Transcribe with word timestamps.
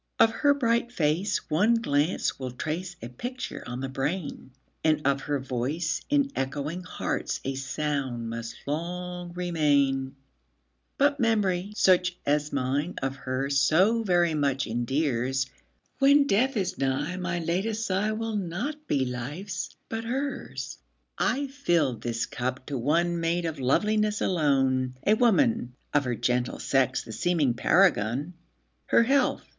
Of 0.19 0.31
her 0.31 0.55
bright 0.55 0.91
face 0.91 1.47
one 1.47 1.75
glance 1.75 2.39
will 2.39 2.49
trace 2.49 2.95
a 3.03 3.09
picture 3.09 3.63
on 3.67 3.81
the 3.81 3.87
brain, 3.87 4.49
And 4.83 5.05
of 5.05 5.21
her 5.21 5.37
voice 5.37 6.01
in 6.09 6.31
echoing 6.35 6.81
hearts 6.81 7.39
a 7.45 7.53
sound 7.53 8.27
must 8.31 8.55
long 8.65 9.31
remain; 9.33 10.15
But 10.97 11.19
memory 11.19 11.73
such 11.75 12.17
as 12.25 12.51
mine 12.51 12.95
of 13.03 13.15
her 13.15 13.51
so 13.51 14.01
very 14.01 14.33
much 14.33 14.65
endears, 14.65 15.45
When 15.99 16.25
death 16.25 16.57
is 16.57 16.79
nigh 16.79 17.15
my 17.17 17.37
latest 17.37 17.85
sigh 17.85 18.11
will 18.13 18.37
not 18.37 18.87
be 18.87 19.05
life's 19.05 19.69
but 19.87 20.03
hers.I 20.03 21.45
filled 21.45 22.01
this 22.01 22.25
cup 22.25 22.65
to 22.65 22.77
one 22.79 23.19
made 23.19 23.45
up 23.45 23.53
of 23.53 23.61
loveliness 23.61 24.19
alone,A 24.19 25.13
woman, 25.13 25.75
of 25.93 26.05
her 26.05 26.15
gentle 26.15 26.57
sex 26.57 27.03
the 27.03 27.11
seeming 27.11 27.53
paragon—Her 27.53 29.03
health! 29.03 29.43